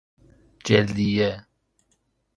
جلدیه 0.65 1.45